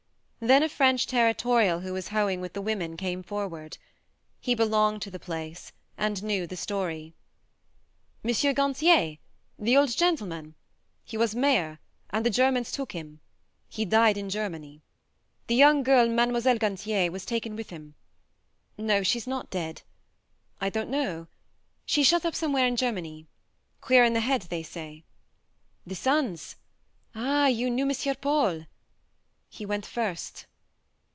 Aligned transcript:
Then 0.43 0.63
a 0.63 0.69
French 0.69 1.05
territorial 1.05 1.81
who 1.81 1.93
was 1.93 2.07
hoeing 2.07 2.41
with 2.41 2.53
the 2.53 2.63
women 2.63 2.97
came 2.97 3.21
forward. 3.21 3.77
He 4.39 4.55
belonged 4.55 5.03
to 5.03 5.11
the 5.11 5.19
place 5.19 5.71
and 5.99 6.23
knew 6.23 6.47
the 6.47 6.57
story." 6.57 7.13
M. 8.25 8.29
Gantier 8.55 9.19
the 9.59 9.77
old 9.77 9.95
gentleman? 9.95 10.55
He 11.05 11.15
was 11.15 11.35
mayor, 11.35 11.77
and 12.09 12.25
the 12.25 12.31
Germans 12.31 12.71
took 12.71 12.93
him. 12.93 13.19
He 13.69 13.85
died 13.85 14.17
in 14.17 14.31
Germany. 14.31 14.81
The 15.45 15.53
young 15.53 15.83
girl 15.83 16.09
Mile. 16.09 16.41
Gantier 16.57 17.11
was 17.11 17.23
taken 17.23 17.55
with 17.55 17.69
him. 17.69 17.93
No, 18.79 19.03
she's 19.03 19.27
not 19.27 19.51
dead.... 19.51 19.83
I 20.59 20.71
don't 20.71 20.89
know.... 20.89 21.27
She's 21.85 22.07
shut 22.07 22.25
up 22.25 22.33
somewhere 22.33 22.65
in 22.65 22.77
Germany... 22.77 23.27
queer 23.79 24.03
in 24.03 24.13
the 24.13 24.21
head, 24.21 24.41
they 24.49 24.63
say.... 24.63 25.03
The 25.85 25.93
sons 25.93 26.55
ah, 27.13 27.45
you 27.45 27.69
knew 27.69 27.85
Monsieur 27.85 28.15
Paul? 28.15 28.65
He 29.53 29.65
went 29.65 29.85
first. 29.85 30.45